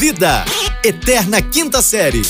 Vida, 0.00 0.46
Eterna 0.82 1.42
Quinta 1.42 1.82
Série. 1.82 2.22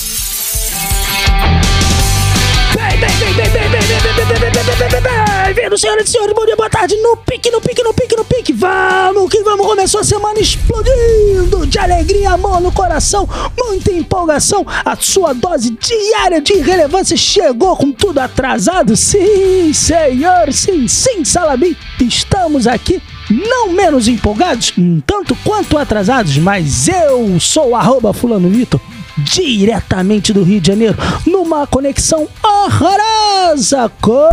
Bem-vindos, 5.54 5.80
senhoras 5.80 6.08
e 6.08 6.10
senhores, 6.10 6.34
bom 6.34 6.44
dia, 6.44 6.56
boa 6.56 6.68
tarde, 6.68 6.96
no 6.96 7.16
pique, 7.18 7.48
no 7.48 7.60
pique, 7.60 7.80
no 7.84 7.94
pique, 7.94 8.16
no 8.16 8.24
pique, 8.24 8.52
vamos 8.52 9.30
que 9.30 9.40
vamos, 9.44 9.64
começou 9.64 10.00
a 10.00 10.04
semana 10.04 10.40
explodindo 10.40 11.64
de 11.64 11.78
alegria, 11.78 12.32
amor 12.32 12.60
no 12.60 12.72
coração, 12.72 13.28
muita 13.56 13.92
empolgação, 13.92 14.66
a 14.84 14.96
sua 14.96 15.32
dose 15.32 15.70
diária 15.70 16.40
de 16.40 16.54
relevância 16.54 17.16
chegou 17.16 17.76
com 17.76 17.92
tudo 17.92 18.18
atrasado, 18.18 18.96
sim, 18.96 19.72
senhor, 19.72 20.52
sim, 20.52 20.88
sim, 20.88 21.24
Salabim, 21.24 21.76
estamos 22.00 22.66
aqui 22.66 23.00
não 23.30 23.72
menos 23.72 24.08
empolgados, 24.08 24.72
tanto 25.06 25.36
quanto 25.44 25.78
atrasados, 25.78 26.36
mas 26.36 26.88
eu 26.88 27.38
sou 27.38 27.76
arroba 27.76 28.12
fulano 28.12 28.48
Vitor, 28.48 28.80
diretamente 29.18 30.32
do 30.32 30.42
Rio 30.42 30.60
de 30.60 30.66
Janeiro, 30.66 30.96
numa 31.26 31.66
conexão 31.66 32.28
horrorosa 32.42 33.90
com... 34.00 34.28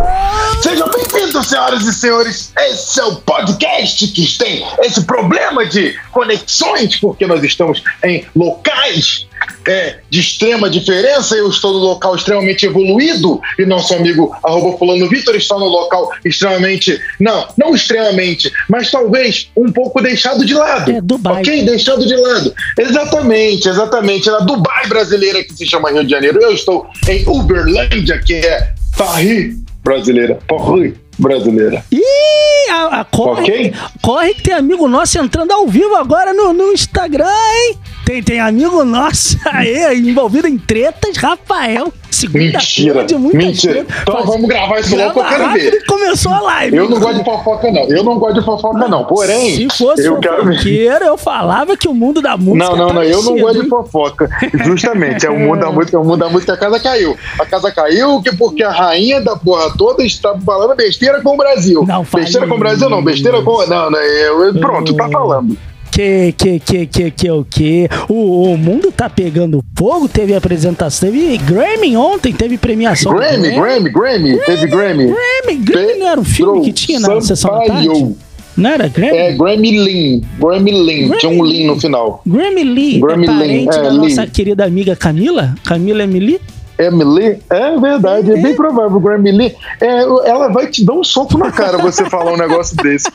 Sejam 0.62 0.88
bem-vindos, 0.90 1.46
senhoras 1.46 1.82
e 1.84 1.92
senhores. 1.92 2.52
Esse 2.58 3.00
é 3.00 3.04
o 3.04 3.16
podcast 3.16 4.08
que 4.08 4.38
tem 4.38 4.66
esse 4.80 5.04
problema 5.04 5.64
de 5.64 5.96
conexões, 6.10 6.96
porque 6.96 7.26
nós 7.26 7.42
estamos 7.44 7.82
em 8.04 8.26
locais 8.34 9.28
é, 9.68 9.98
de 10.10 10.20
extrema 10.20 10.68
diferença. 10.70 11.36
Eu 11.36 11.48
estou 11.50 11.72
no 11.72 11.78
local 11.78 12.16
extremamente 12.16 12.64
evoluído 12.66 13.40
e 13.58 13.66
nosso 13.66 13.94
amigo 13.94 14.34
arroba 14.42 14.76
fulano 14.78 15.08
Vitor 15.08 15.36
está 15.36 15.56
no 15.58 15.66
local 15.66 16.10
extremamente, 16.24 16.98
não, 17.20 17.46
não 17.56 17.74
extremamente, 17.74 18.50
mas 18.68 18.90
talvez 18.90 19.50
um 19.56 19.70
pouco 19.70 20.00
deixado 20.00 20.44
de 20.44 20.54
lado. 20.54 20.90
É, 20.90 21.00
Dubai. 21.00 21.42
Ok? 21.42 21.64
Deixado 21.64 22.06
de 22.06 22.16
lado. 22.16 22.54
Exatamente, 22.78 23.68
exatamente. 23.68 24.28
É 24.28 24.32
Na 24.32 24.38
Dubai 24.40 24.86
brasileira 24.86 25.44
que 25.44 25.52
se 25.54 25.66
chama 25.66 25.90
Rio 25.90 26.04
de 26.04 26.10
Janeiro. 26.10 26.40
Eu 26.42 26.52
estou 26.52 26.86
em 27.08 27.26
Uberlândia, 27.28 28.18
que 28.24 28.34
é 28.34 28.72
Paris 28.96 29.56
brasileira. 29.84 30.38
Paris 30.48 30.94
brasileira. 31.18 31.84
Ih, 31.90 32.70
a, 32.70 33.00
a- 33.00 33.04
corre, 33.04 33.42
Ok. 33.42 33.74
corre 34.02 34.34
que 34.34 34.42
tem 34.42 34.54
amigo 34.54 34.86
nosso 34.88 35.18
entrando 35.18 35.50
ao 35.52 35.66
vivo 35.66 35.94
agora 35.96 36.32
no, 36.32 36.52
no 36.52 36.72
Instagram, 36.72 37.26
hein? 37.26 37.76
Tem, 38.08 38.22
tem 38.22 38.40
amigo 38.40 38.82
nosso 38.86 39.36
aí 39.52 39.98
envolvido 39.98 40.48
em 40.48 40.56
tretas, 40.56 41.18
Rafael. 41.18 41.92
Segunda 42.10 42.38
Mentira, 42.38 43.04
de 43.04 43.14
muitas 43.16 43.44
mentira. 43.44 43.80
Então 43.80 44.14
Faz- 44.14 44.24
vamos 44.24 44.48
gravar 44.48 44.80
isso 44.80 44.96
logo 44.96 45.12
que 45.12 45.18
eu 45.18 45.24
quero 45.24 45.52
ver. 45.52 45.84
Começou 45.84 46.32
a 46.32 46.40
live. 46.40 46.76
Eu 46.78 46.88
não 46.88 46.98
gosto 46.98 47.18
de 47.18 47.24
fofoca, 47.24 47.70
não. 47.70 47.82
Eu 47.84 48.02
não 48.02 48.18
gosto 48.18 48.40
de 48.40 48.46
fofoca, 48.46 48.88
não. 48.88 49.04
Porém, 49.04 49.56
Se 49.56 49.76
fosse 49.76 50.06
eu 50.06 50.16
fofoqueiro, 50.16 51.04
eu 51.04 51.18
falava 51.18 51.76
que 51.76 51.86
o 51.86 51.92
mundo 51.92 52.22
da 52.22 52.34
música 52.38 52.64
Não, 52.64 52.76
não, 52.76 52.86
tá 52.88 52.94
não, 52.94 53.02
eu 53.02 53.22
não 53.22 53.36
gosto 53.36 53.62
de 53.62 53.68
fofoca. 53.68 54.26
Justamente, 54.64 55.26
é 55.26 55.30
o 55.30 55.38
mundo 55.38 55.60
da 55.60 55.70
música, 55.70 55.98
é 55.98 56.00
o 56.00 56.04
mundo 56.04 56.16
da 56.16 56.30
música, 56.30 56.54
a 56.54 56.56
casa 56.56 56.80
caiu. 56.80 57.14
A 57.38 57.44
casa 57.44 57.70
caiu 57.70 58.22
que 58.22 58.34
porque 58.34 58.62
a 58.62 58.70
rainha 58.70 59.20
da 59.20 59.36
porra 59.36 59.70
toda 59.76 60.02
está 60.02 60.34
falando 60.46 60.74
besteira 60.74 61.20
com 61.20 61.34
o 61.34 61.36
Brasil. 61.36 61.84
Não 61.86 62.04
besteira 62.04 62.46
com 62.46 62.54
o 62.54 62.58
Brasil, 62.58 62.88
não, 62.88 63.04
besteira 63.04 63.42
com. 63.42 63.66
Não, 63.66 63.90
não, 63.90 64.00
eu, 64.00 64.54
pronto, 64.54 64.94
tá 64.94 65.10
falando. 65.10 65.58
Que, 65.90 66.32
que, 66.32 66.60
que, 66.60 66.86
que, 66.86 67.10
que, 67.10 67.30
o 67.30 67.44
que? 67.44 67.88
O, 68.08 68.52
o 68.52 68.58
mundo 68.58 68.92
tá 68.92 69.08
pegando 69.08 69.64
fogo, 69.76 70.08
teve 70.08 70.34
apresentação, 70.34 71.10
teve 71.10 71.36
Grammy 71.38 71.96
ontem, 71.96 72.32
teve 72.32 72.56
premiação. 72.56 73.12
do 73.12 73.18
Grammy, 73.18 73.50
Grammy, 73.50 73.90
Grammy, 73.90 74.38
teve 74.44 74.66
Grammy. 74.66 75.06
Grammy, 75.06 75.64
Grammy 75.64 75.94
não 75.98 76.08
era 76.08 76.20
um 76.20 76.24
filme 76.24 76.60
que 76.62 76.72
tinha 76.72 77.00
na 77.00 77.20
sessão 77.20 77.50
da 77.50 77.64
tarde? 77.64 78.14
Não 78.56 78.70
era 78.70 78.88
Grammy? 78.88 79.16
É 79.16 79.32
Grammy 79.32 79.78
Lean, 79.78 80.20
Grammy 80.38 80.72
Lean, 80.72 81.16
tinha 81.18 81.30
um 81.30 81.42
Lean 81.42 81.68
no 81.68 81.80
final. 81.80 82.20
Grammy 82.26 82.64
Lee 82.64 83.00
Grammy 83.00 83.24
é 83.24 83.26
parente 83.26 83.78
é, 83.78 83.82
da 83.82 83.88
Lee. 83.90 83.98
nossa 83.98 84.26
querida 84.26 84.64
amiga 84.64 84.96
Camila, 84.96 85.54
Camila 85.64 86.02
Emily. 86.02 86.40
Emily? 86.78 87.42
É 87.50 87.76
verdade, 87.78 88.32
é 88.32 88.36
bem 88.40 88.54
provável. 88.54 89.00
Grammy 89.00 89.32
Lee, 89.32 89.56
é, 89.80 90.00
ela 90.30 90.48
vai 90.48 90.66
te 90.68 90.84
dar 90.84 90.92
um 90.94 91.02
soco 91.04 91.36
na 91.36 91.50
cara 91.50 91.78
você 91.78 92.04
falar 92.10 92.32
um 92.32 92.36
negócio 92.36 92.76
desse. 92.76 93.10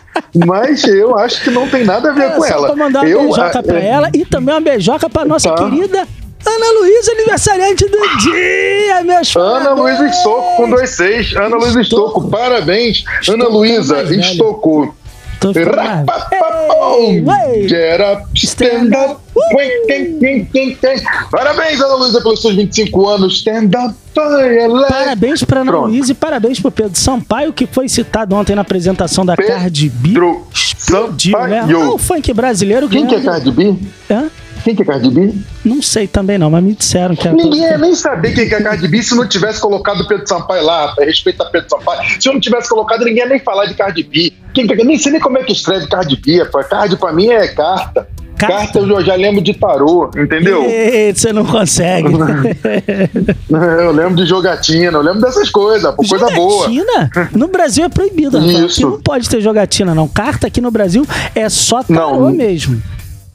Mas 0.45 0.83
eu 0.83 1.17
acho 1.17 1.41
que 1.43 1.49
não 1.49 1.67
tem 1.67 1.83
nada 1.83 2.09
a 2.09 2.13
ver 2.13 2.23
É, 2.23 2.29
com 2.31 2.41
só 2.41 2.47
ela. 2.47 2.67
pra 2.67 2.75
mandar 2.75 2.99
uma 3.01 3.09
eu, 3.09 3.19
beijoca 3.21 3.59
ah, 3.59 3.63
pra 3.63 3.79
é, 3.79 3.88
ela 3.88 4.09
e 4.13 4.25
também 4.25 4.53
uma 4.53 4.61
beijoca 4.61 5.09
pra 5.09 5.25
nossa 5.25 5.49
Tá. 5.49 5.63
querida 5.69 6.07
Ana 6.45 6.79
Luísa, 6.81 7.11
aniversariante 7.13 7.85
do 7.88 7.97
dia, 8.19 9.01
meus 9.05 9.33
Ana. 9.33 9.71
Luísa 9.73 10.05
Estocco 10.07 10.57
com 10.57 10.69
dois 10.69 10.89
seis. 10.89 11.33
Ana 11.38 11.55
Luísa 11.55 11.79
Estocco, 11.79 12.27
parabéns. 12.29 13.05
Ana 13.29 13.47
Luísa 13.47 13.95
mais 13.95 14.09
velha. 14.09 14.21
Estocco. 14.21 14.93
Tô 15.39 15.51
stand 18.35 18.89
up. 18.93 19.22
Parabéns, 21.31 21.81
Ana 21.81 21.95
Luísa, 21.95 22.21
pelos 22.21 22.41
seus 22.41 22.55
25 22.55 23.07
anos. 23.07 23.37
Stand 23.37 23.71
up, 23.85 23.95
Parabéns 24.13 25.43
pra 25.43 25.61
Ana. 25.61 25.71
Luísa 25.71 26.11
e 26.11 26.15
parabéns 26.15 26.59
pro 26.59 26.71
Pedro 26.71 26.97
Sampaio, 26.97 27.51
que 27.53 27.65
foi 27.65 27.89
citado 27.89 28.35
ontem 28.35 28.55
na 28.55 28.61
apresentação 28.61 29.25
da 29.25 29.35
Pedro 29.35 29.53
Cardi 29.53 29.89
B. 29.89 30.13
Explodiu, 30.53 31.37
né? 31.47 31.61
Sampaio. 31.61 31.81
Ah, 31.81 31.93
o 31.93 31.97
funk 31.97 32.33
brasileiro 32.33 32.87
Quem 32.89 33.07
que 33.07 33.15
é 33.15 33.21
Cardi 33.21 33.51
B? 33.51 33.75
Hã? 34.09 34.29
Quem 34.63 34.73
que 34.75 34.81
é 34.81 34.85
Cardi 34.85 35.09
B? 35.09 35.33
Não 35.65 35.81
sei 35.81 36.07
também 36.07 36.37
não, 36.37 36.49
mas 36.49 36.63
me 36.63 36.73
disseram 36.73 37.15
que 37.17 37.27
era... 37.27 37.35
Ninguém 37.35 37.63
ia 37.63 37.77
nem 37.77 37.93
saber 37.95 38.33
quem 38.33 38.47
que 38.47 38.55
é 38.55 38.61
Cardi 38.61 38.87
B 38.87 39.01
se 39.03 39.13
não 39.13 39.27
tivesse 39.27 39.59
colocado 39.59 40.07
Pedro 40.07 40.25
Sampaio 40.25 40.63
lá. 40.63 40.93
Respeita 40.99 41.43
Pedro 41.45 41.69
Sampaio. 41.69 42.21
Se 42.21 42.29
eu 42.29 42.33
não 42.33 42.39
tivesse 42.39 42.69
colocado, 42.69 42.99
ninguém 43.03 43.23
ia 43.23 43.29
nem 43.29 43.39
falar 43.39 43.65
de 43.65 43.73
Cardi 43.73 44.03
B. 44.03 44.31
Quem, 44.53 44.65
que- 44.65 44.75
nem 44.83 44.97
sei 44.97 45.11
nem 45.11 45.19
como 45.21 45.37
é 45.37 45.43
que 45.43 45.51
escreve 45.51 45.87
Cardi 45.87 46.15
B, 46.15 46.39
rapaz. 46.43 46.67
Cardi 46.67 46.95
pra 46.95 47.11
mim 47.11 47.27
é 47.29 47.47
carta. 47.49 48.07
Carta. 48.38 48.79
Eu 48.79 49.01
já 49.05 49.16
lembro 49.16 49.41
de 49.41 49.53
tarô, 49.53 50.09
entendeu? 50.17 50.63
Você 51.13 51.31
não 51.31 51.45
consegue. 51.45 52.07
Eu 53.49 53.91
lembro 53.91 54.16
de 54.16 54.25
jogatina, 54.25 54.97
eu 54.97 55.01
lembro 55.01 55.21
dessas 55.21 55.49
coisas, 55.49 55.94
pô, 55.95 56.03
coisa 56.07 56.29
boa. 56.31 56.67
jogatina? 56.67 57.09
No 57.33 57.47
Brasil 57.47 57.85
é 57.85 57.89
proibido, 57.89 58.38
Rafael. 58.39 58.66
Isso. 58.66 58.81
Aqui 58.85 58.91
não 58.95 59.01
pode 59.01 59.29
ter 59.29 59.41
jogatina, 59.41 59.94
não. 59.95 60.07
Carta 60.07 60.47
aqui 60.47 60.59
no 60.59 60.71
Brasil 60.71 61.05
é 61.35 61.47
só 61.49 61.83
tarô 61.83 62.19
Não. 62.21 62.31
mesmo. 62.31 62.81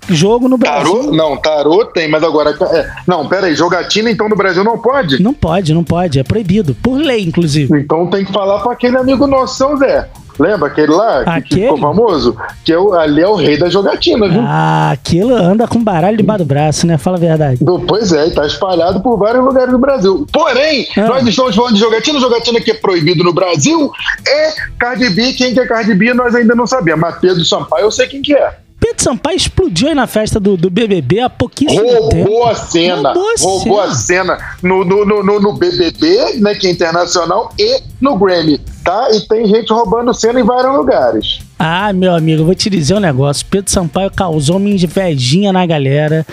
Jogo 0.08 0.48
no 0.48 0.56
Brasil. 0.56 0.94
Tarô? 0.94 1.12
Não, 1.12 1.36
tarô 1.36 1.84
tem, 1.86 2.08
mas 2.08 2.22
agora. 2.22 2.56
é, 2.72 2.90
não, 3.06 3.28
peraí, 3.28 3.54
jogatina 3.54 4.10
então 4.10 4.28
no 4.28 4.36
Brasil 4.36 4.64
não 4.64 4.78
pode? 4.78 5.22
Não 5.22 5.34
pode, 5.34 5.74
não 5.74 5.84
pode. 5.84 6.18
É 6.18 6.22
proibido. 6.24 6.74
Por 6.82 6.96
lei, 6.98 7.24
inclusive. 7.24 7.78
Então 7.78 8.06
tem 8.08 8.24
que 8.24 8.32
falar 8.32 8.60
pra 8.60 8.72
aquele 8.72 8.96
amigo 8.96 9.26
nosso, 9.26 9.56
São 9.56 9.76
Zé. 9.76 10.08
Lembra 10.38 10.68
aquele 10.68 10.92
lá 10.92 11.18
que- 11.18 11.24
que, 11.24 11.30
Aquele? 11.54 11.62
ficou 11.62 11.78
famoso? 11.78 12.36
Que 12.64 12.72
é 12.72 12.78
o, 12.78 12.94
ali 12.94 13.20
é 13.22 13.26
o 13.28 13.34
rei 13.34 13.56
da 13.58 13.68
jogatina, 13.68 14.28
viu? 14.28 14.40
Ah, 14.44 14.90
aquilo 14.92 15.34
anda 15.34 15.66
com 15.66 15.82
baralho 15.82 16.16
debaixo 16.16 16.44
do 16.44 16.46
braço, 16.48 16.86
né? 16.86 16.96
Fala 16.98 17.16
a 17.16 17.20
verdade. 17.20 17.58
Pois 17.86 18.12
é, 18.12 18.26
está 18.28 18.46
espalhado 18.46 19.00
por 19.00 19.16
vários 19.18 19.44
lugares 19.44 19.70
do 19.72 19.78
Brasil. 19.78 20.26
Porém, 20.32 20.86
Ah. 20.96 21.00
nós 21.08 21.26
estamos 21.26 21.54
falando 21.56 21.74
de 21.74 21.80
jogatina. 21.80 22.20
Jogatina 22.20 22.60
que 22.60 22.70
é 22.70 22.74
proibido 22.74 23.24
no 23.24 23.32
Brasil 23.32 23.90
é 24.26 24.52
Cardi 24.78 25.10
B. 25.10 25.32
Quem 25.32 25.52
que 25.54 25.60
é 25.60 25.66
Cardi 25.66 25.94
B 25.94 26.14
nós 26.14 26.34
ainda 26.34 26.54
não 26.54 26.66
sabemos. 26.66 27.00
Mas 27.00 27.18
Pedro 27.18 27.44
Sampaio 27.44 27.84
eu 27.84 27.90
sei 27.90 28.06
quem 28.06 28.22
que 28.22 28.34
é. 28.34 28.56
Pedro 28.80 29.02
Sampaio 29.02 29.36
explodiu 29.36 29.88
aí 29.88 29.94
na 29.94 30.06
festa 30.06 30.38
do, 30.38 30.56
do 30.56 30.70
BBB 30.70 31.18
há 31.20 31.28
pouquíssimo 31.28 31.82
tempo. 32.08 32.30
Roubou 32.30 32.46
a 32.46 32.54
cena. 32.54 33.12
Roubou 33.12 33.28
a 33.28 33.40
Roubou 33.42 33.80
a 33.80 33.90
cena 33.92 34.38
no, 34.62 34.84
no, 34.84 35.04
no, 35.04 35.22
no- 35.24 35.40
no 35.40 35.52
BBB, 35.54 36.36
né, 36.40 36.54
que 36.54 36.68
é 36.68 36.70
internacional, 36.70 37.52
e 37.58 37.80
no 38.00 38.16
Grammy, 38.16 38.60
tá? 38.88 39.10
E 39.12 39.20
tem 39.28 39.46
gente 39.46 39.70
roubando 39.72 40.14
cena 40.14 40.40
em 40.40 40.44
vários 40.44 40.74
lugares. 40.74 41.40
Ah, 41.58 41.92
meu 41.92 42.14
amigo, 42.14 42.44
vou 42.44 42.54
te 42.54 42.70
dizer 42.70 42.94
um 42.94 43.00
negócio. 43.00 43.44
Pedro 43.50 43.70
Sampaio 43.70 44.10
causou 44.10 44.56
uma 44.56 44.68
invejinha 44.68 45.52
na 45.52 45.66
galera. 45.66 46.24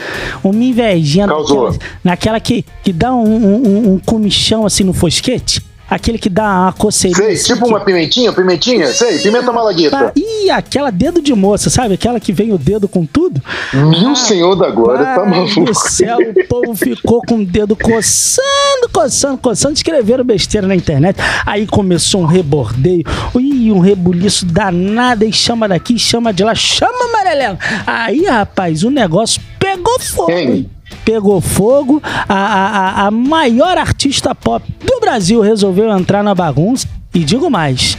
Uma 0.43 0.63
invejinha 0.63 1.27
Causou. 1.27 1.65
naquela, 1.71 1.79
naquela 2.03 2.39
que, 2.39 2.63
que 2.83 2.93
dá 2.93 3.13
um, 3.13 3.23
um, 3.25 3.55
um- 3.67 3.93
um 3.95 3.99
comichão 3.99 4.65
assim 4.65 4.83
no 4.83 4.93
fosquete. 4.93 5.64
Aquele 5.89 6.17
que 6.17 6.29
dá 6.29 6.43
uma 6.43 6.73
coceirinha. 6.73 7.23
Sei, 7.25 7.33
assim, 7.35 7.53
tipo 7.53 7.65
que- 7.65 7.69
uma 7.71 7.79
pimentinha, 7.79 8.33
pimentinha, 8.33 8.87
sei, 8.87 9.19
pimenta 9.19 9.51
malagueta. 9.51 10.11
Ih, 10.15 10.49
aquela 10.49 10.91
dedo 10.91 11.21
de 11.21 11.33
moça, 11.33 11.69
sabe? 11.69 11.93
Aquela 11.93 12.19
que 12.19 12.33
vem 12.33 12.51
o 12.51 12.57
dedo 12.57 12.87
com 12.87 13.05
tudo. 13.05 13.41
Meu 13.73 14.15
senhor 14.15 14.55
da 14.55 14.69
glória, 14.69 15.05
tá 15.05 15.25
maluco. 15.25 15.63
do 15.65 15.73
céu, 15.75 16.17
o 16.17 16.47
povo 16.47 16.75
ficou 16.75 17.21
com 17.21 17.35
o 17.39 17.45
dedo 17.45 17.75
coçando, 17.75 18.89
coçando, 18.91 19.37
coçando, 19.37 19.73
escreveram 19.75 20.23
besteira 20.23 20.65
na 20.67 20.75
internet. 20.75 21.17
Aí 21.45 21.65
começou 21.67 22.21
um 22.21 22.25
rebordeio, 22.25 23.03
ih, 23.39 23.71
um 23.71 23.79
rebuliço 23.79 24.45
danado, 24.45 25.23
e 25.25 25.31
chama 25.31 25.67
daqui, 25.67 25.97
chama 25.99 26.33
de 26.33 26.43
lá, 26.43 26.55
chama 26.55 27.05
amarelão. 27.09 27.57
Aí, 27.85 28.25
rapaz, 28.25 28.83
o 28.83 28.89
negócio 28.89 29.41
pegou 29.59 29.99
fogo. 29.99 30.31
Hein? 30.31 30.69
Pegou 31.05 31.39
fogo, 31.39 32.01
a, 32.27 32.33
a, 32.33 33.05
a- 33.07 33.11
maior 33.11 33.77
artista 33.77 34.33
pop 34.33 34.65
do 34.83 34.99
Brasil 34.99 35.39
resolveu 35.39 35.89
entrar 35.95 36.23
na 36.23 36.33
bagunça. 36.33 36.87
E 37.13 37.19
digo 37.19 37.49
mais, 37.49 37.97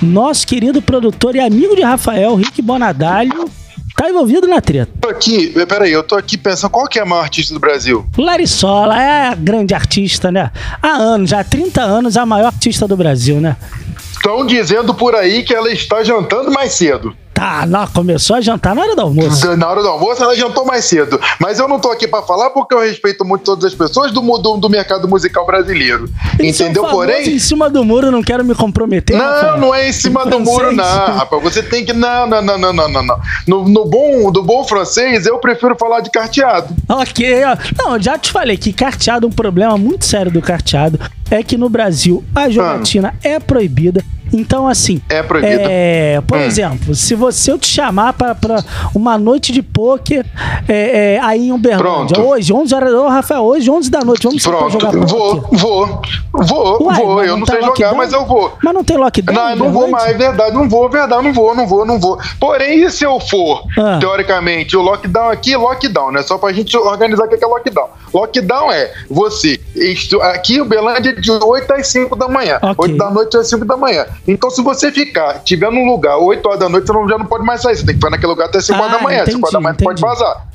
nosso 0.00 0.46
querido 0.46 0.80
produtor 0.80 1.34
e 1.36 1.40
amigo 1.40 1.74
de 1.76 1.82
Rafael, 1.82 2.34
Rick 2.36 2.62
Bonadalho, 2.62 3.50
tá 3.96 4.08
envolvido 4.08 4.46
na 4.46 4.60
treta. 4.60 4.90
Tô 5.00 5.08
aqui, 5.08 5.48
peraí, 5.66 5.92
eu 5.92 6.02
tô 6.02 6.14
aqui 6.14 6.38
pensando 6.38 6.70
qual 6.70 6.86
que 6.86 6.98
é 6.98 7.02
a 7.02 7.04
maior 7.04 7.22
artista 7.22 7.52
do 7.52 7.60
Brasil? 7.60 8.06
Larisola 8.16 8.98
é 9.02 9.28
a 9.28 9.34
grande 9.34 9.74
artista, 9.74 10.30
né? 10.30 10.50
Há 10.80 10.88
anos, 10.92 11.28
já 11.30 11.40
há 11.40 11.44
30 11.44 11.82
anos, 11.82 12.16
a 12.16 12.24
maior 12.24 12.46
artista 12.46 12.86
do 12.88 12.96
Brasil, 12.96 13.40
né? 13.40 13.56
Estão 14.12 14.46
dizendo 14.46 14.94
por 14.94 15.14
aí 15.14 15.42
que 15.42 15.52
ela 15.54 15.70
está 15.70 16.02
jantando 16.04 16.50
mais 16.50 16.72
cedo. 16.72 17.14
Jantar. 17.40 17.66
Não, 17.66 17.86
começou 17.86 18.36
a 18.36 18.40
jantar 18.40 18.74
na 18.74 18.82
hora 18.82 18.94
do 18.94 19.00
almoço. 19.02 19.56
Na 19.56 19.68
hora 19.68 19.82
do 19.82 19.88
almoço, 19.88 20.22
ela 20.22 20.36
jantou 20.36 20.64
mais 20.64 20.84
cedo. 20.84 21.18
Mas 21.40 21.58
eu 21.58 21.66
não 21.66 21.80
tô 21.80 21.90
aqui 21.90 22.06
pra 22.06 22.22
falar 22.22 22.50
porque 22.50 22.74
eu 22.74 22.80
respeito 22.80 23.24
muito 23.24 23.42
todas 23.42 23.64
as 23.64 23.74
pessoas 23.74 24.12
do, 24.12 24.20
do, 24.20 24.56
do 24.58 24.68
mercado 24.68 25.08
musical 25.08 25.46
brasileiro. 25.46 26.08
Isso 26.38 26.62
é 26.62 26.66
um 26.66 26.70
Entendeu? 26.70 26.90
Porém. 26.90 27.28
Em 27.30 27.38
cima 27.38 27.70
do 27.70 27.84
muro, 27.84 28.10
não 28.10 28.22
quero 28.22 28.44
me 28.44 28.54
comprometer. 28.54 29.16
Não, 29.16 29.24
Rafael. 29.24 29.58
não 29.58 29.74
é 29.74 29.88
em 29.88 29.92
cima 29.92 30.26
do 30.26 30.38
muro, 30.38 30.72
não, 30.72 30.84
rapaz. 30.84 31.42
Você 31.42 31.62
tem 31.62 31.84
que. 31.84 31.92
Não, 31.92 32.26
não, 32.26 32.42
não, 32.42 32.58
não, 32.58 32.72
não, 32.72 33.02
não. 33.02 33.20
No, 33.46 33.68
no 33.68 33.84
bom, 33.86 34.30
do 34.30 34.42
bom 34.42 34.64
francês, 34.64 35.26
eu 35.26 35.38
prefiro 35.38 35.76
falar 35.78 36.00
de 36.00 36.10
carteado. 36.10 36.74
Ok, 36.88 37.44
ó. 37.44 37.56
Não, 37.82 38.00
já 38.00 38.18
te 38.18 38.30
falei 38.30 38.56
que 38.56 38.72
carteado, 38.72 39.26
um 39.26 39.30
problema 39.30 39.76
muito 39.78 40.04
sério 40.04 40.30
do 40.30 40.42
carteado 40.42 40.98
é 41.30 41.42
que 41.42 41.56
no 41.56 41.68
Brasil 41.68 42.24
a 42.34 42.48
jogatina 42.48 43.14
é 43.22 43.38
proibida. 43.38 44.04
Então, 44.32 44.66
assim. 44.68 45.00
É 45.08 45.22
proibido. 45.22 45.62
É, 45.64 46.20
por 46.26 46.38
Hum. 46.38 46.42
exemplo, 46.42 46.94
se 46.94 47.14
você 47.14 47.50
eu 47.52 47.58
te 47.58 47.66
chamar 47.68 48.12
pra, 48.12 48.34
pra 48.34 48.62
uma 48.94 49.18
noite 49.18 49.52
de 49.52 49.62
pôquer 49.62 50.24
é, 50.68 51.14
é, 51.16 51.20
aí 51.22 51.48
em 51.48 51.52
Uberlândia, 51.52 52.14
Pronto. 52.16 52.20
hoje, 52.30 52.52
11 52.52 52.74
horas. 52.74 52.92
Ô, 52.94 53.08
Rafael, 53.08 53.42
hoje, 53.42 53.70
11 53.70 53.90
da 53.90 54.00
noite, 54.00 54.24
vamos 54.24 54.42
Pronto, 54.42 54.70
jogar 54.70 54.90
vou, 54.92 55.40
pôquer? 55.40 55.58
vou, 55.58 56.02
vou, 56.32 56.82
Uai, 56.84 56.96
vou. 56.96 57.24
Eu 57.24 57.36
não 57.36 57.46
tá 57.46 57.52
sei 57.52 57.60
jogar, 57.62 57.68
lockdown? 57.70 57.94
mas 57.96 58.12
eu 58.12 58.24
vou. 58.26 58.52
Mas 58.62 58.74
não 58.74 58.84
tem 58.84 58.96
lockdown? 58.96 59.34
Não, 59.36 59.48
em 59.48 59.50
eu 59.52 59.56
não 59.56 59.72
vou 59.72 59.82
Uberlândia? 59.84 60.06
mais, 60.06 60.18
verdade, 60.18 60.54
não 60.54 60.68
vou, 60.68 60.88
verdade, 60.88 61.22
não 61.24 61.32
vou, 61.32 61.54
não 61.54 61.66
vou, 61.66 61.86
não 61.86 61.98
vou. 62.00 62.18
Porém, 62.38 62.84
e 62.84 62.90
se 62.90 63.04
eu 63.04 63.18
for, 63.20 63.64
Ah. 63.78 63.98
teoricamente, 64.00 64.76
o 64.76 64.82
lockdown 64.82 65.28
aqui, 65.30 65.56
lockdown, 65.56 66.12
né? 66.12 66.22
Só 66.22 66.38
pra 66.38 66.52
gente 66.52 66.76
organizar 66.76 67.24
o 67.24 67.28
que 67.28 67.42
é 67.44 67.46
lockdown. 67.46 67.88
Lockdown 68.14 68.72
é 68.72 68.92
você, 69.10 69.60
aqui 70.34 70.60
o 70.60 70.64
Belândia 70.64 71.10
é 71.10 71.12
de 71.14 71.30
8 71.30 71.72
às 71.72 71.86
5 71.88 72.16
da 72.16 72.28
manhã. 72.28 72.58
Ok. 72.62 72.74
8 72.78 72.96
da 72.96 73.10
noite 73.10 73.36
às 73.36 73.48
5 73.48 73.64
da 73.64 73.76
manhã. 73.76 74.06
Então, 74.30 74.48
se 74.48 74.62
você 74.62 74.92
ficar, 74.92 75.40
tiver 75.40 75.70
num 75.72 75.84
lugar 75.84 76.16
8 76.18 76.46
horas 76.46 76.60
da 76.60 76.68
noite, 76.68 76.86
você 76.86 76.92
não, 76.92 77.08
já 77.08 77.18
não 77.18 77.26
pode 77.26 77.44
mais 77.44 77.60
sair. 77.62 77.76
Você 77.76 77.84
tem 77.84 77.94
que 77.94 78.00
ficar 78.00 78.10
naquele 78.10 78.28
lugar 78.30 78.46
até 78.46 78.60
5 78.60 78.78
horas 78.78 78.94
Ah, 78.94 78.96
da 78.98 79.02
manhã. 79.02 79.24
5 79.26 79.38
horas 79.38 79.52
da 79.52 79.60
manhã 79.60 79.72
entendi, 79.72 79.84
pode 79.84 80.00
vazar. 80.00 80.46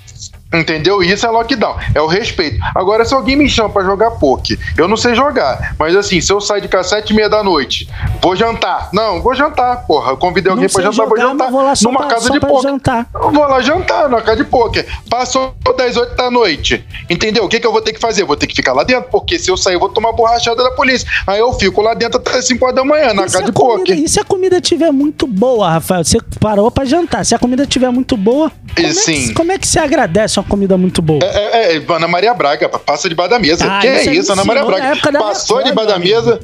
Entendeu? 0.56 1.04
Isso 1.04 1.26
é 1.26 1.30
lockdown. 1.30 1.76
É 1.94 2.02
o 2.02 2.08
respeito. 2.08 2.58
Agora, 2.76 3.04
se 3.06 3.14
alguém 3.14 3.36
me 3.36 3.50
chama 3.50 3.70
pra 3.70 3.84
jogar 3.84 4.12
poke, 4.12 4.58
eu 4.78 4.88
não 4.88 4.98
sei 4.98 5.16
jogar. 5.16 5.76
Mas 5.78 5.96
assim, 5.96 6.22
se 6.22 6.32
eu 6.32 6.40
sair 6.40 6.62
de 6.62 6.68
casa 6.68 6.90
sete 6.90 7.12
e 7.12 7.16
meia 7.16 7.30
da 7.30 7.44
noite, 7.44 7.90
vou 8.22 8.36
jantar. 8.36 8.90
Não, 8.94 9.22
vou 9.22 9.34
jantar, 9.36 9.86
porra. 9.86 10.12
Eu 10.12 10.18
convidei 10.18 10.52
alguém 10.52 10.68
Não 10.68 10.74
pra 10.74 10.84
jantar, 10.84 11.06
vou 11.08 11.18
jogar, 11.18 11.22
jantar 11.32 11.44
mas 11.46 11.52
vou 11.52 11.62
lá 11.64 11.74
numa 11.84 12.00
pra- 12.00 12.08
casa 12.16 12.30
de 12.30 12.40
poker. 12.40 12.62
jantar. 12.62 13.08
Eu 13.14 13.32
vou 13.32 13.48
lá 13.48 13.62
jantar 13.62 14.10
numa 14.10 14.22
casa 14.22 14.38
de 14.38 14.44
poker. 14.50 14.86
Passou 15.10 15.56
das 15.78 15.98
8 15.98 16.16
da 16.16 16.30
noite. 16.32 16.86
Entendeu? 17.10 17.44
O 17.46 17.50
que, 17.50 17.60
que 17.60 17.68
eu 17.68 17.72
vou 17.72 17.82
ter 17.82 17.94
que 17.94 18.00
fazer? 18.00 18.24
Vou 18.24 18.36
ter 18.38 18.48
que 18.48 18.56
ficar 18.56 18.74
lá 18.74 18.84
dentro, 18.84 19.10
porque 19.12 19.38
se 19.40 19.50
eu 19.50 19.58
sair, 19.58 19.74
eu 19.76 19.80
vou 19.80 19.90
tomar 19.90 20.12
borrachada 20.14 20.64
da 20.64 20.72
polícia. 20.72 21.08
Aí 21.28 21.40
eu 21.40 21.52
fico 21.54 21.82
lá 21.82 21.94
dentro 21.94 22.20
até 22.20 22.42
5 22.42 22.64
horas 22.66 22.76
da 22.76 22.84
manhã, 22.84 23.08
na 23.14 23.24
E 23.24 23.26
casa 23.26 23.44
de 23.44 23.52
comida- 23.52 23.80
poker. 23.80 23.98
E 24.00 24.08
se 24.08 24.20
a 24.20 24.24
comida 24.24 24.58
estiver 24.58 24.92
muito 24.92 25.28
boa, 25.28 25.70
Rafael? 25.72 26.04
Você 26.04 26.18
parou 26.40 26.70
pra 26.72 26.86
jantar. 26.86 27.26
Se 27.26 27.34
a 27.36 27.40
comida 27.40 27.64
estiver 27.64 27.90
muito 27.90 28.16
boa, 28.18 28.52
como, 28.76 28.88
É 28.88 28.94
que, 28.94 29.34
como 29.34 29.52
é 29.52 29.58
que 29.58 29.68
você 29.68 29.80
agradece 29.80 30.40
comida 30.48 30.78
muito 30.78 31.02
boa? 31.02 31.20
É, 31.24 31.74
é, 31.74 31.78
é, 31.78 31.86
Ana 31.88 32.08
Maria 32.08 32.34
Braga, 32.34 32.68
passa 32.70 33.10
debaixo 33.10 33.32
da 33.32 33.40
mesa. 33.40 33.66
Ah, 33.66 33.80
que 33.82 33.88
isso 33.88 34.10
é 34.10 34.14
isso, 34.14 34.32
Ana 34.34 34.46
Maria 34.46 34.66
Braga? 34.66 34.96
Passou 35.20 35.64
debaixo 35.64 35.90
da 35.90 36.00
mesa. 36.00 36.40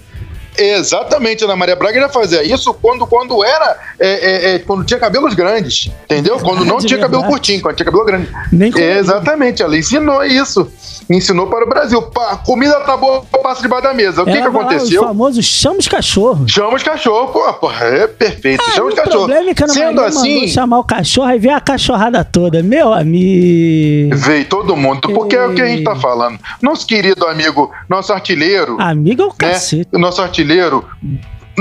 Exatamente, 0.58 1.44
Ana 1.44 1.56
Maria 1.56 1.76
Braga 1.76 2.00
já 2.02 2.10
fazia 2.10 2.44
isso 2.44 2.74
quando, 2.74 3.08
quando 3.08 3.44
era. 3.44 3.78
é, 4.00 4.10
é, 4.10 4.56
é, 4.56 4.60
quando 4.60 4.84
tinha 4.84 5.00
cabelos 5.00 5.34
grandes. 5.34 5.90
Entendeu? 6.04 6.38
Quando 6.40 6.66
não 6.66 6.78
tinha 6.80 7.00
cabelo 7.00 7.24
curtinho, 7.24 7.62
quando 7.62 7.76
tinha 7.76 7.86
cabelo 7.86 8.06
grande. 8.06 8.30
Nem 8.52 8.72
Exatamente, 8.78 9.64
ela 9.64 9.78
ensinou 9.78 10.24
isso. 10.24 10.70
Ensinou 11.16 11.48
para 11.48 11.66
o 11.66 11.70
Brasil. 11.70 12.02
Pá, 12.02 12.38
comida 12.38 12.80
tá 12.82 12.96
boa, 12.96 13.24
passa 13.44 13.62
debaixo 13.62 13.84
da 13.84 13.94
mesa. 13.94 14.22
O 14.22 14.26
que, 14.26 14.32
que 14.32 14.40
lá, 14.40 14.48
aconteceu? 14.48 15.02
O 15.02 15.08
famoso 15.08 15.42
chama 15.44 15.78
os 15.78 15.88
cachorros. 15.88 16.52
Chama 16.52 16.76
os 16.76 16.84
cachorros, 16.84 17.32
pô, 17.32 17.54
porra, 17.54 17.86
é 17.86 18.08
perfeito. 18.08 18.64
Ah, 18.66 18.72
Chama 18.72 18.88
os 18.88 18.94
o 18.94 18.98
cachorros. 18.98 19.26
problema 19.26 19.50
é 19.50 19.54
que 19.54 19.64
a 19.64 19.66
Ana 19.66 19.74
Sendo 19.74 19.96
Maria 20.02 20.08
assim, 20.08 20.48
chamar 20.48 20.80
o 20.80 20.84
cachorro 20.84 21.32
e 21.32 21.40
ver 21.40 21.50
a 21.50 21.60
cachorrada 21.60 22.24
toda. 22.24 22.64
Meu 22.64 22.94
amigo. 22.94 24.16
veio 24.16 24.46
todo 24.46 24.76
mundo. 24.76 25.02
Porque 25.14 25.36
é 25.36 25.46
o 25.46 25.54
que 25.54 25.62
a 25.62 25.68
gente 25.68 25.84
tá 25.84 25.96
falando. 25.96 26.40
Nosso 26.62 26.86
querido 26.88 27.26
amigo, 27.26 27.72
nosso 27.90 28.14
artilheiro. 28.14 28.78
Amigo 28.80 29.24
é 29.24 29.26
o 29.26 29.30
né? 29.30 29.36
cacete. 29.38 29.90
O 29.94 30.00
nosso 30.00 30.22
artilheiro. 30.22 30.86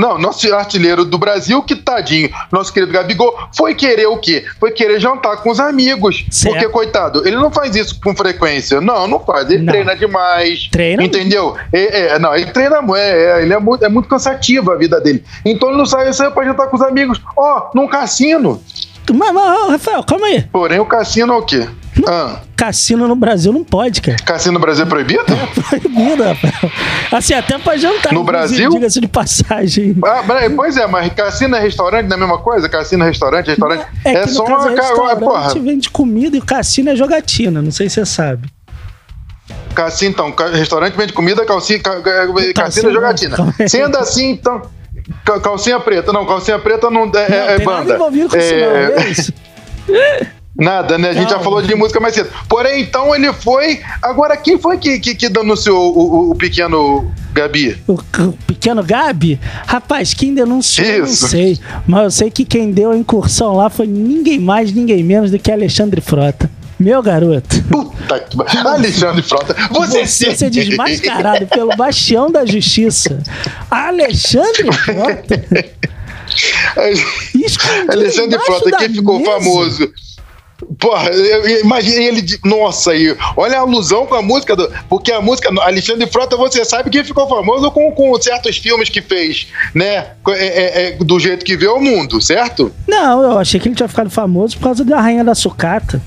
Não, 0.01 0.17
nosso 0.17 0.51
artilheiro 0.55 1.05
do 1.05 1.15
Brasil, 1.19 1.61
que 1.61 1.75
tadinho, 1.75 2.27
nosso 2.51 2.73
querido 2.73 2.91
Gabigol, 2.91 3.37
foi 3.55 3.75
querer 3.75 4.07
o 4.07 4.17
quê? 4.17 4.43
Foi 4.59 4.71
querer 4.71 4.99
jantar 4.99 5.37
com 5.37 5.51
os 5.51 5.59
amigos. 5.59 6.25
Certo. 6.31 6.53
Porque, 6.55 6.67
coitado, 6.69 7.21
ele 7.27 7.35
não 7.35 7.51
faz 7.51 7.75
isso 7.75 7.99
com 8.03 8.15
frequência. 8.15 8.81
Não, 8.81 9.07
não 9.07 9.19
faz. 9.19 9.47
Ele 9.51 9.61
Não. 9.61 9.71
treina 9.71 9.95
demais. 9.95 10.67
Treina 10.71 11.03
Entendeu? 11.03 11.55
É, 11.71 12.13
é, 12.15 12.19
não, 12.19 12.35
ele 12.35 12.47
treina 12.47 12.81
mu- 12.81 12.95
é, 12.95 13.11
é, 13.11 13.41
ele 13.43 13.53
é 13.53 13.59
muito, 13.59 13.85
é 13.85 13.89
muito 13.89 14.09
cansativo 14.09 14.71
a 14.71 14.75
vida 14.75 14.99
dele. 14.99 15.23
Então 15.45 15.69
ele 15.69 15.77
não 15.77 15.85
sai, 15.85 16.11
saiu 16.13 16.31
pra 16.31 16.45
jantar 16.45 16.67
com 16.67 16.75
os 16.77 16.81
amigos. 16.81 17.21
Ó, 17.37 17.69
num 17.75 17.87
cassino. 17.87 18.59
Mas, 19.13 19.31
mas, 19.33 19.69
Rafael, 19.69 20.03
calma 20.03 20.25
aí. 20.27 20.41
Porém, 20.51 20.79
o 20.79 20.85
cassino 20.85 21.33
é 21.33 21.37
o 21.37 21.43
quê? 21.43 21.67
Ah, 22.07 22.39
Cassino 22.55 23.07
no 23.07 23.15
Brasil 23.15 23.51
não 23.51 23.63
pode, 23.63 24.01
cara. 24.01 24.17
cassino 24.23 24.53
no 24.53 24.59
Brasil 24.59 24.85
é 24.85 24.87
proibido? 24.87 25.23
Proibido, 25.69 26.23
Rafael. 26.23 26.71
Assim, 27.11 27.33
até 27.33 27.57
pra 27.57 27.75
jantar. 27.75 28.13
No 28.13 28.23
Brasil? 28.23 28.69
Diga-se 28.69 29.01
de 29.01 29.07
passagem. 29.07 29.95
Ah, 30.05 30.23
pois 30.55 30.77
é, 30.77 30.87
mas 30.87 31.11
cassino 31.13 31.55
é 31.55 31.59
restaurante, 31.59 32.05
não 32.07 32.13
é 32.13 32.15
a 32.15 32.19
mesma 32.19 32.37
coisa? 32.37 32.69
Cassino 32.69 33.03
é 33.03 33.07
restaurante, 33.07 33.47
restaurante. 33.47 33.85
É, 34.05 34.13
É, 34.13 34.27
só 34.27 34.45
uma. 34.45 34.67
é 34.71 34.75
restaurante, 34.75 35.19
Porra, 35.19 35.53
vende 35.59 35.89
comida 35.89 36.37
e 36.37 36.41
cassino 36.41 36.89
é 36.91 36.95
jogatina. 36.95 37.61
Não 37.61 37.71
sei 37.71 37.89
se 37.89 37.95
você 37.95 38.05
sabe. 38.05 38.47
cassino, 39.75 40.11
então, 40.11 40.33
restaurante 40.53 40.95
vende 40.95 41.11
comida, 41.13 41.45
calcinha, 41.45 41.79
ca- 41.79 42.01
ca- 42.01 42.27
cassino 42.27 42.53
Calcinha, 42.53 42.89
é 42.89 42.93
jogatina. 42.93 43.55
aí. 43.59 43.69
Sendo 43.69 43.97
assim, 43.97 44.29
então. 44.31 44.61
ca- 45.25 45.39
Calcinha 45.41 45.79
preta, 45.79 46.13
não, 46.13 46.25
calcinha 46.25 46.57
preta 46.59 46.89
não 46.89 47.03
é, 47.03 47.05
não, 47.05 47.19
é, 47.19 47.53
é 47.53 47.55
tem 47.57 47.65
banda. 47.65 47.79
nada 47.79 47.93
envolvido 47.95 48.29
com 48.29 48.37
isso, 48.37 48.55
não. 48.55 48.75
É 48.75 49.07
isso. 49.09 49.33
Nada, 50.59 50.97
né? 50.97 51.09
A 51.09 51.13
gente 51.13 51.23
já 51.23 51.29
Calma. 51.29 51.43
falou 51.45 51.61
de 51.61 51.73
música 51.75 51.99
mais 51.99 52.13
cedo. 52.13 52.29
Porém, 52.49 52.81
então 52.81 53.15
ele 53.15 53.31
foi. 53.33 53.79
Agora, 54.01 54.35
quem 54.35 54.59
foi 54.59 54.77
que, 54.77 54.99
que, 54.99 55.15
que 55.15 55.29
denunciou 55.29 55.97
o, 55.97 55.99
o- 55.99 56.31
o 56.31 56.35
pequeno 56.35 57.09
Gabi? 57.33 57.81
O, 57.87 57.93
o 57.93 58.33
pequeno 58.45 58.83
Gabi, 58.83 59.39
rapaz, 59.65 60.13
quem 60.13 60.33
denunciou, 60.35 60.85
eu 60.87 60.99
não 60.99 61.05
Isso. 61.05 61.27
sei. 61.29 61.57
Mas 61.87 62.03
eu 62.03 62.11
sei 62.11 62.29
que 62.29 62.43
quem 62.43 62.71
deu 62.71 62.91
a 62.91 62.97
incursão 62.97 63.55
lá 63.55 63.69
foi 63.69 63.87
ninguém 63.87 64.39
mais, 64.39 64.71
ninguém 64.73 65.01
menos 65.03 65.31
do 65.31 65.39
que 65.39 65.49
Alexandre 65.51 66.01
Frota. 66.01 66.51
Meu 66.77 67.01
garoto. 67.01 67.61
Puta 67.69 68.19
que. 68.19 68.37
Alexandre 68.67 69.21
Frota, 69.21 69.55
você, 69.71 70.05
Você 70.05 70.35
ser 70.35 70.49
desmascarado 70.49 71.47
pelo 71.47 71.75
bastião 71.77 72.29
da 72.29 72.45
justiça. 72.45 73.21
Alexandre 73.69 74.65
Frota. 74.73 75.45
escondido 77.35 77.91
Alexandre 77.91 78.39
Frota, 78.39 78.71
que 78.77 78.89
ficou 78.89 79.19
mesa. 79.19 79.31
famoso. 79.31 79.93
Porra, 80.79 81.09
imaginei 81.63 82.07
ele. 82.07 82.21
De, 82.21 82.39
nossa, 82.43 82.91
aí, 82.91 83.15
olha 83.35 83.57
a 83.57 83.61
alusão 83.61 84.05
com 84.05 84.15
a 84.15 84.21
música 84.21 84.55
do. 84.55 84.71
Porque 84.89 85.11
a 85.11 85.21
música. 85.21 85.49
Alexandre 85.61 86.07
Frota, 86.07 86.37
você 86.37 86.63
sabe 86.63 86.89
que 86.89 87.03
ficou 87.03 87.27
famoso 87.27 87.71
com, 87.71 87.91
com 87.91 88.21
certos 88.21 88.57
filmes 88.57 88.89
que 88.89 89.01
fez, 89.01 89.47
né? 89.73 90.07
É, 90.29 90.31
é, 90.31 90.87
é, 90.87 90.91
do 90.93 91.19
jeito 91.19 91.45
que 91.45 91.57
vê 91.57 91.67
o 91.67 91.79
mundo, 91.79 92.21
certo? 92.21 92.71
Não, 92.87 93.21
eu 93.23 93.39
achei 93.39 93.59
que 93.59 93.67
ele 93.67 93.75
tinha 93.75 93.89
ficado 93.89 94.09
famoso 94.09 94.57
por 94.57 94.65
causa 94.65 94.83
da 94.83 94.99
Rainha 94.99 95.23
da 95.23 95.35
Sucata. 95.35 96.01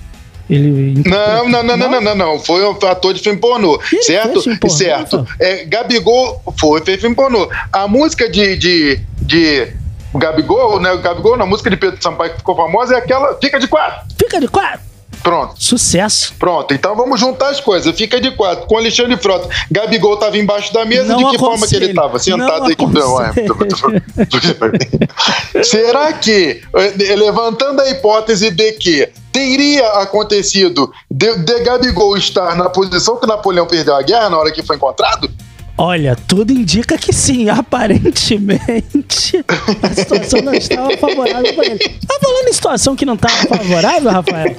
Ele 0.49 1.03
Não, 1.07 1.49
não, 1.49 1.63
não, 1.63 1.77
não, 1.77 1.91
não, 1.91 2.01
não, 2.01 2.15
não. 2.15 2.39
Foi 2.39 2.63
um 2.67 2.73
ator 2.87 3.15
de 3.15 3.21
filme 3.21 3.39
pornô, 3.39 3.81
Ele 3.91 4.03
certo? 4.03 4.43
filme 4.43 4.59
pornô, 4.59 4.77
certo. 4.77 5.25
pô. 5.25 5.33
É, 5.43 5.65
Gabigol 5.65 6.43
foi, 6.61 6.83
fez 6.83 7.01
filme 7.01 7.17
pornô. 7.17 7.49
A 7.73 7.89
música 7.89 8.29
de, 8.29 8.57
de, 8.57 9.01
de 9.23 9.73
Gabigol, 10.19 10.81
né? 10.81 10.93
O 10.93 11.01
Gabigol, 11.01 11.37
na 11.37 11.47
música 11.47 11.71
de 11.71 11.77
Pedro 11.77 12.03
Sampaio 12.03 12.33
que 12.33 12.39
ficou 12.39 12.57
famosa, 12.57 12.95
é 12.95 12.99
aquela. 12.99 13.37
Fica 13.41 13.59
de 13.59 13.69
quatro. 13.69 14.01
Fica 14.19 14.41
de 14.41 14.49
quatro. 14.49 14.95
Pronto. 15.25 15.55
Sucesso. 15.59 16.33
Pronto, 16.39 16.73
então 16.75 16.95
vamos 16.95 17.19
juntar 17.19 17.49
as 17.49 17.59
coisas. 17.59 17.97
Fica 17.97 18.21
de 18.21 18.31
quatro. 18.33 18.67
Com 18.67 18.77
Alexandre 18.77 19.17
Frota. 19.17 19.49
Gabigol 19.71 20.13
estava 20.15 20.37
embaixo 20.37 20.71
da 20.73 20.85
mesa. 20.85 21.05
Não 21.05 21.17
de 21.17 21.31
que 21.31 21.39
forma 21.39 21.67
que 21.67 21.75
ele 21.75 21.91
aconselho. 21.91 21.91
estava? 21.91 22.19
Sentado 22.19 22.67
aí 22.67 22.77
com. 22.77 22.93
Será 25.65 26.13
que, 26.13 26.61
eh, 26.75 27.15
levantando 27.17 27.81
a 27.81 27.89
hipótese 27.89 28.51
de 28.51 28.73
que 28.73 29.09
teria 29.33 29.89
acontecido 29.95 30.93
de, 31.11 31.39
de 31.39 31.61
Gabigol 31.61 32.19
estar 32.19 32.55
na 32.55 32.69
posição 32.69 33.17
que 33.17 33.27
Napoleão 33.27 33.67
perdeu 33.67 33.97
a 33.97 34.03
guerra 34.03 34.29
na 34.29 34.37
hora 34.39 34.53
que 34.53 34.63
foi 34.63 34.77
encontrado? 34.77 35.31
Olha, 35.77 36.17
tudo 36.29 36.53
indica 36.53 36.97
que 36.97 37.13
sim. 37.13 37.49
Aparentemente, 37.51 39.45
a 39.83 39.89
situação 39.95 40.41
não 40.43 40.55
estava 40.55 40.97
favorável 40.97 41.55
para 41.55 41.67
ele. 41.67 41.79
Tá 41.79 42.19
falando 42.23 42.49
em 42.49 42.53
situação 42.53 42.97
que 42.97 43.05
não 43.05 43.15
estava 43.15 43.35
favorável, 43.35 44.11
Rafael? 44.11 44.57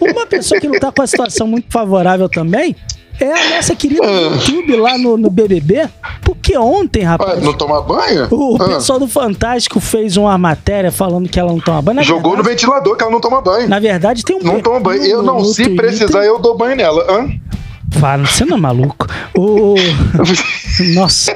Uma 0.00 0.26
pessoa 0.26 0.60
que 0.60 0.66
não 0.68 0.74
está 0.76 0.92
com 0.92 1.02
a 1.02 1.06
situação 1.06 1.46
muito 1.46 1.66
favorável 1.70 2.28
também 2.28 2.76
é 3.18 3.32
a 3.32 3.56
nossa 3.56 3.74
querida 3.76 4.02
YouTube 4.06 4.76
lá 4.76 4.96
no, 4.96 5.16
no 5.16 5.28
BBB. 5.30 5.88
Porque 6.22 6.56
ontem, 6.56 7.04
Ah, 7.04 7.10
rapaz, 7.10 7.42
não 7.42 7.52
tomar 7.52 7.82
banho? 7.82 8.28
o 8.30 8.56
Ah, 8.60 8.66
pessoal 8.68 8.98
do 8.98 9.06
Fantástico 9.08 9.78
fez 9.80 10.16
uma 10.16 10.36
matéria 10.38 10.90
falando 10.90 11.28
que 11.28 11.38
ela 11.38 11.50
não 11.52 11.60
toma 11.60 11.82
banho. 11.82 11.96
Na 11.96 12.02
Jogou 12.02 12.36
no 12.36 12.42
verdade, 12.42 12.56
ventilador 12.66 12.96
que 12.96 13.02
ela 13.02 13.12
não 13.12 13.20
toma 13.20 13.40
banho. 13.42 13.68
Na 13.68 13.78
verdade, 13.78 14.24
tem 14.24 14.36
um 14.36 14.40
Não 14.42 14.60
toma 14.60 14.80
banho. 14.80 15.02
Eu 15.04 15.22
não, 15.22 15.38
no 15.38 15.44
se 15.46 15.64
Twitter- 15.64 15.76
precisar, 15.76 16.24
eu 16.24 16.38
dou 16.38 16.56
banho 16.56 16.76
nela. 16.76 17.04
Hã? 17.10 17.30
Fala, 17.98 18.26
você 18.26 18.44
não 18.44 18.56
é 18.56 18.60
maluco. 18.60 19.06
O... 19.36 19.74
Nossa. 20.94 21.34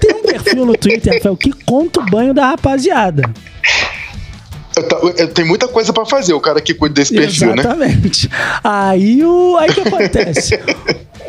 Tem 0.00 0.14
um 0.14 0.22
perfil 0.22 0.66
no 0.66 0.76
Twitter, 0.76 1.14
Rafael, 1.14 1.36
que 1.36 1.52
conta 1.64 2.00
o 2.00 2.06
banho 2.06 2.34
da 2.34 2.50
rapaziada. 2.50 3.22
Tem 5.32 5.44
muita 5.44 5.66
coisa 5.68 5.90
para 5.90 6.04
fazer, 6.04 6.34
o 6.34 6.40
cara 6.40 6.60
que 6.60 6.74
cuida 6.74 6.94
desse 6.96 7.14
perfil, 7.14 7.54
Exatamente. 7.54 7.78
né? 7.78 7.86
Exatamente. 7.86 8.30
Aí 8.62 9.24
o 9.24 9.56
aí 9.56 9.72
que 9.72 9.80
acontece? 9.80 10.60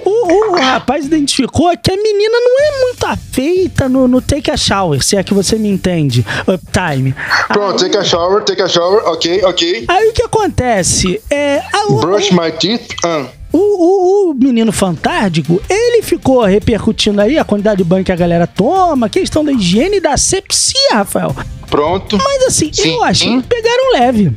o, 0.04 0.52
o, 0.52 0.56
rapaz 0.60 1.06
identificou 1.06 1.72
que 1.78 1.90
a 1.90 1.96
menina 1.96 2.38
não 2.40 2.60
é 2.60 2.82
muito 2.82 3.06
afeita 3.06 3.88
no, 3.88 4.06
no 4.06 4.22
take 4.22 4.52
a 4.52 4.58
shower, 4.58 5.02
se 5.02 5.16
é 5.16 5.24
que 5.24 5.34
você 5.34 5.56
me 5.56 5.70
entende. 5.70 6.26
Uptime. 6.46 7.16
Pronto, 7.48 7.82
aí, 7.86 7.90
take 7.90 7.98
a 7.98 8.04
shower, 8.04 8.44
take 8.44 8.62
a 8.62 8.68
shower, 8.68 9.02
ok, 9.06 9.42
ok. 9.46 9.86
Aí 9.88 10.10
o 10.10 10.14
que 10.14 10.24
acontece? 10.24 11.22
É, 11.30 11.62
a, 11.72 11.90
Brush 12.02 12.32
my 12.32 12.52
teeth. 12.52 12.88
Uh. 13.06 13.28
O, 13.58 14.30
o, 14.30 14.32
o, 14.32 14.34
menino 14.36 14.72
fantástico, 14.72 15.60
ele 15.68 16.04
ficou 16.04 16.44
repercutindo 16.44 17.20
aí 17.20 17.40
a 17.40 17.44
quantidade 17.44 17.78
de 17.78 17.84
banho 17.84 18.06
que 18.06 18.12
a 18.12 18.16
galera 18.16 18.46
toma, 18.46 19.10
questão 19.10 19.44
da 19.44 19.52
higiene 19.52 19.98
e 19.98 20.00
da 20.00 20.16
sepsia, 20.16 20.94
Rafael. 20.94 21.36
Pronto. 21.68 22.18
Mas 22.18 22.44
assim, 22.44 22.72
Sim. 22.72 22.90
eu 22.92 23.04
acho 23.04 23.24
que 23.26 23.48
pegaram 23.48 23.94
leve. 23.94 24.32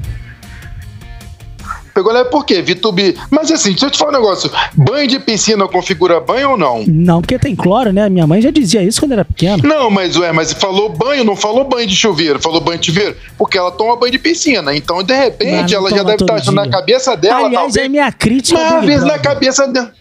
Pegou 2.00 2.14
leve 2.14 2.30
por 2.30 2.46
quê? 2.46 2.62
Vitube. 2.62 3.14
Mas 3.30 3.50
assim, 3.52 3.70
deixa 3.70 3.84
eu 3.84 3.90
te 3.90 3.98
falar 3.98 4.12
um 4.12 4.14
negócio. 4.14 4.50
Banho 4.72 5.06
de 5.06 5.20
piscina 5.20 5.68
configura 5.68 6.18
banho 6.18 6.52
ou 6.52 6.56
não? 6.56 6.82
Não, 6.86 7.20
porque 7.20 7.38
tem 7.38 7.54
cloro, 7.54 7.92
né? 7.92 8.08
Minha 8.08 8.26
mãe 8.26 8.40
já 8.40 8.50
dizia 8.50 8.82
isso 8.82 9.00
quando 9.00 9.12
era 9.12 9.22
pequena. 9.22 9.62
Não, 9.62 9.90
mas 9.90 10.16
ué, 10.16 10.32
mas 10.32 10.50
falou 10.54 10.88
banho, 10.88 11.24
não 11.24 11.36
falou 11.36 11.62
banho 11.64 11.86
de 11.86 11.94
chuveiro, 11.94 12.40
falou 12.40 12.58
banho 12.58 12.78
de 12.78 12.86
chuveiro, 12.86 13.14
porque 13.36 13.58
ela 13.58 13.70
toma 13.70 13.96
banho 13.96 14.12
de 14.12 14.18
piscina. 14.18 14.74
Então, 14.74 15.02
de 15.02 15.14
repente, 15.14 15.74
ela 15.74 15.90
já 15.90 16.02
deve 16.02 16.22
estar 16.22 16.36
achando 16.36 16.54
na 16.54 16.70
cabeça 16.70 17.14
dela. 17.14 17.40
Aliás, 17.40 17.54
talvez, 17.54 17.76
é 17.76 17.88
minha 17.90 18.10
crítica. 18.10 18.58
Uma 18.58 18.80
vez 18.80 19.02
na 19.04 19.18
cabeça 19.18 19.68
dela. 19.68 19.92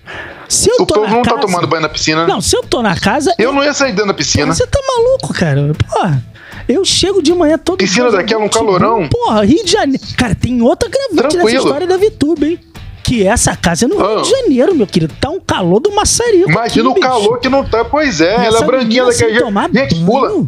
Se 0.48 0.70
eu 0.70 0.78
o 0.80 0.86
povo 0.86 1.02
não 1.02 1.22
tá 1.22 1.32
casa... 1.32 1.36
tá 1.36 1.48
tomando 1.48 1.68
banho 1.68 1.82
na 1.82 1.90
piscina. 1.90 2.26
Não, 2.26 2.40
se 2.40 2.56
eu 2.56 2.64
tô 2.64 2.82
na 2.82 2.98
casa. 2.98 3.36
Eu, 3.38 3.50
eu... 3.50 3.54
não 3.54 3.62
ia 3.62 3.74
sair 3.74 3.92
dentro 3.92 4.08
da 4.08 4.14
piscina. 4.14 4.54
Você 4.54 4.66
tá 4.66 4.80
maluco, 4.96 5.34
cara? 5.34 5.74
Porra. 5.92 6.24
Eu 6.70 6.86
chego 6.86 7.20
de 7.20 7.34
manhã 7.34 7.58
todo 7.58 7.80
Piscina 7.80 8.10
dia. 8.10 8.20
daquela, 8.20 8.44
um 8.44 8.48
calorão. 8.48 9.10
Porra, 9.10 9.44
Rio 9.44 9.66
de 9.66 9.72
Janeiro. 9.72 10.04
Cara, 10.16 10.36
tem 10.36 10.62
outra 10.62 10.88
gravante 10.88 11.36
nessa 11.36 11.56
história 11.58 11.88
da 11.88 11.98
VTube, 11.98 12.46
hein? 12.46 12.60
Que 13.04 13.26
essa 13.26 13.56
casa 13.56 13.86
é 13.86 13.88
no 13.88 13.98
Rio 13.98 14.22
de 14.22 14.32
ah. 14.32 14.38
Janeiro, 14.42 14.76
meu 14.76 14.86
querido. 14.86 15.12
Tá 15.20 15.32
um 15.32 15.40
calor 15.40 15.80
do 15.80 15.92
maçarico. 15.92 16.48
Imagina 16.48 16.92
aqui, 16.92 17.00
o 17.00 17.02
calor 17.02 17.22
bicho. 17.22 17.40
que 17.40 17.50
não 17.50 17.66
tá. 17.66 17.84
Pois 17.84 18.22
é, 18.22 18.46
ela 18.46 18.60
é 18.60 18.64
branquinha 18.64 19.04
daquele 19.04 19.34
jeito. 19.34 19.52
Gente, 19.74 20.06
pula. 20.06 20.48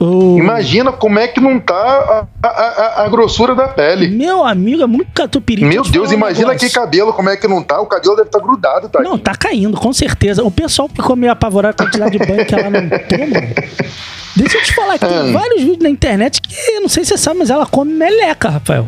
Oh. 0.00 0.38
Imagina 0.38 0.92
como 0.92 1.18
é 1.18 1.26
que 1.26 1.40
não 1.40 1.58
tá 1.58 2.26
a, 2.40 2.48
a, 2.48 3.04
a, 3.04 3.08
grossura 3.08 3.54
da 3.54 3.66
pele. 3.66 4.08
Meu 4.08 4.44
amigo, 4.44 4.82
é 4.82 4.86
muito 4.86 5.10
catupiry. 5.12 5.64
Meu 5.64 5.82
Deus, 5.82 6.12
imagina 6.12 6.54
que 6.54 6.70
cabelo, 6.70 7.12
como 7.12 7.28
é 7.28 7.36
que 7.36 7.48
não 7.48 7.62
tá. 7.62 7.80
O 7.80 7.86
cabelo 7.86 8.14
deve 8.14 8.28
estar 8.28 8.38
tá 8.38 8.44
grudado, 8.44 8.88
tá? 8.88 9.00
Não, 9.00 9.18
tá 9.18 9.34
caindo, 9.34 9.76
com 9.76 9.92
certeza. 9.92 10.44
O 10.44 10.50
pessoal 10.50 10.88
ficou 10.88 11.16
meio 11.16 11.32
apavorado 11.32 11.76
com 11.76 11.82
a 11.82 11.86
quantidade 11.86 12.16
de 12.16 12.24
banho 12.24 12.46
que 12.46 12.54
ela 12.54 12.70
não 12.70 12.88
toma. 12.88 13.40
Deixa 14.36 14.58
eu 14.58 14.62
te 14.62 14.72
falar 14.72 14.98
que 14.98 15.06
tem 15.06 15.18
ah. 15.18 15.32
vários 15.32 15.62
vídeos 15.62 15.82
na 15.82 15.88
internet 15.88 16.40
que, 16.40 16.80
não 16.80 16.88
sei 16.88 17.04
se 17.04 17.10
você 17.10 17.18
sabe, 17.18 17.40
mas 17.40 17.50
ela 17.50 17.66
come 17.66 17.92
meleca, 17.92 18.50
Rafael. 18.50 18.86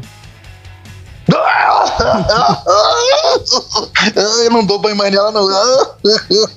Eu 4.16 4.50
não 4.50 4.64
dou 4.64 4.78
banho 4.78 4.96
mais 4.96 5.12
nela, 5.12 5.30
não. 5.30 5.48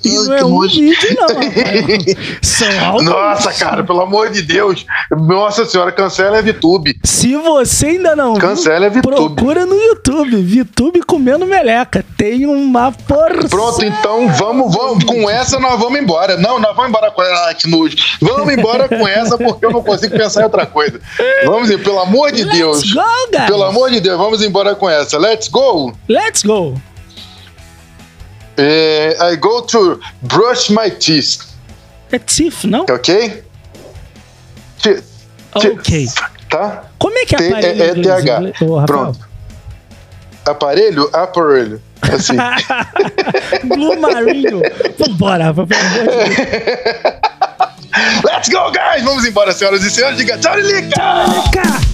E 0.04 0.14
não 0.14 0.34
é 0.34 0.44
um 0.44 0.60
vídeo, 0.60 1.16
não. 1.16 1.28
São 2.42 3.02
Nossa, 3.02 3.52
cara, 3.52 3.84
pelo 3.84 4.00
amor 4.00 4.30
de 4.30 4.42
Deus. 4.42 4.86
Nossa 5.10 5.64
senhora, 5.64 5.92
cancela 5.92 6.38
a 6.38 6.42
VTube. 6.42 6.98
Se 7.04 7.36
você 7.36 7.86
ainda 7.86 8.16
não 8.16 8.34
cancela 8.34 8.86
a 8.86 8.88
VTube. 8.88 9.14
procura 9.14 9.66
no 9.66 9.74
YouTube. 9.74 10.42
VTube 10.42 11.02
comendo 11.02 11.46
meleca. 11.46 12.04
Tem 12.16 12.46
uma 12.46 12.92
força. 12.92 13.48
Pronto, 13.48 13.84
então 13.84 14.28
vamos, 14.34 14.74
vamos. 14.74 15.04
Com 15.04 15.28
essa 15.28 15.58
nós 15.58 15.78
vamos 15.78 15.98
embora. 15.98 16.36
Não, 16.36 16.58
nós 16.58 16.74
vamos 16.74 16.88
embora 16.90 17.10
com 17.10 17.22
ela. 17.22 17.50
Ah, 17.50 17.54
que 17.54 17.68
nojo. 17.68 17.96
Vamos 18.20 18.52
embora 18.52 18.88
com 18.88 19.06
essa 19.06 19.36
porque 19.36 19.66
eu 19.66 19.70
não 19.70 19.82
consigo 19.82 20.16
pensar 20.16 20.40
em 20.40 20.44
outra 20.44 20.66
coisa. 20.66 21.00
Vamos 21.44 21.70
ir, 21.70 21.82
pelo 21.82 22.00
amor 22.00 22.32
de 22.32 22.44
Let's 22.44 22.56
Deus. 22.56 22.92
Go. 22.92 23.02
Pelo 23.46 23.64
amor 23.64 23.90
de 23.90 24.00
Deus, 24.00 24.16
vamos 24.16 24.42
embora 24.42 24.63
embora 24.64 24.74
com 24.74 24.88
essa. 24.88 25.18
Let's 25.18 25.48
go! 25.48 25.92
Let's 26.08 26.42
go! 26.42 26.80
É, 28.56 29.16
I 29.20 29.36
go 29.36 29.60
to 29.62 30.00
brush 30.22 30.70
my 30.70 30.90
teeth. 30.90 31.40
É 32.10 32.18
teeth, 32.18 32.64
não? 32.64 32.86
Ok? 32.88 33.44
Teeth. 34.82 35.04
Ok. 35.54 36.06
Tá? 36.48 36.84
Como 36.98 37.18
é 37.18 37.26
que 37.26 37.34
é 37.34 37.48
aparelho? 37.48 37.82
É, 37.82 37.88
é 37.88 37.94
TH. 37.94 38.62
Oh, 38.62 38.84
Pronto. 38.86 39.28
Aparelho? 40.46 41.10
Aparelho. 41.12 41.82
Assim. 42.02 42.36
Blue 43.66 43.98
Marinho. 43.98 44.62
Vambora, 44.98 45.52
pelo 45.52 45.66
Let's 48.24 48.48
go, 48.48 48.70
guys! 48.72 49.02
Vamos 49.04 49.24
embora, 49.24 49.52
senhoras 49.52 49.82
e 49.84 49.90
senhores. 49.90 50.18
Diga 50.18 50.36
tchau, 50.38 50.56
Lica! 50.58 50.88
Tchau, 50.90 51.26
Lica! 51.26 51.93